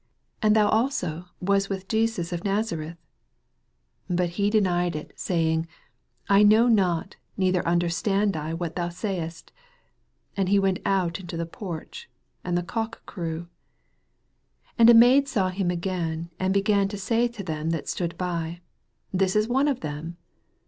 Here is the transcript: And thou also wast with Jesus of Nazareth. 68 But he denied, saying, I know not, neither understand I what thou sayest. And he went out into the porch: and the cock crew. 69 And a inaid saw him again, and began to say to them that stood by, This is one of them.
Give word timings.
And 0.41 0.55
thou 0.55 0.67
also 0.67 1.25
wast 1.39 1.69
with 1.69 1.87
Jesus 1.87 2.33
of 2.33 2.43
Nazareth. 2.43 2.97
68 4.07 4.15
But 4.15 4.29
he 4.29 4.49
denied, 4.49 5.13
saying, 5.15 5.67
I 6.27 6.41
know 6.41 6.67
not, 6.67 7.17
neither 7.37 7.63
understand 7.67 8.35
I 8.35 8.55
what 8.55 8.75
thou 8.75 8.89
sayest. 8.89 9.51
And 10.35 10.49
he 10.49 10.57
went 10.57 10.79
out 10.87 11.19
into 11.19 11.37
the 11.37 11.45
porch: 11.45 12.09
and 12.43 12.57
the 12.57 12.63
cock 12.63 13.05
crew. 13.05 13.47
69 14.75 14.75
And 14.79 14.89
a 14.89 14.93
inaid 14.95 15.27
saw 15.27 15.49
him 15.49 15.69
again, 15.69 16.31
and 16.39 16.51
began 16.51 16.87
to 16.87 16.97
say 16.97 17.27
to 17.27 17.43
them 17.43 17.69
that 17.69 17.87
stood 17.87 18.17
by, 18.17 18.59
This 19.13 19.35
is 19.35 19.47
one 19.47 19.67
of 19.67 19.81
them. 19.81 20.17